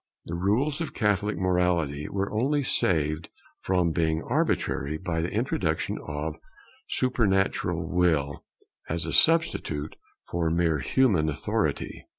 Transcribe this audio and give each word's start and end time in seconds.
The 0.25 0.33
rules 0.33 0.81
of 0.81 0.95
Catholic 0.95 1.37
morality 1.37 2.09
were 2.09 2.31
only 2.33 2.63
saved 2.63 3.29
from 3.59 3.91
being 3.91 4.23
arbitrary 4.23 4.97
by 4.97 5.21
the 5.21 5.29
introduction 5.29 5.99
of 6.07 6.33
a 6.33 6.39
supernatural 6.89 7.87
Will 7.87 8.43
as 8.89 9.05
a 9.05 9.13
substitute 9.13 9.95
for 10.27 10.49
mere 10.49 10.79
human 10.79 11.29
authority. 11.29 12.07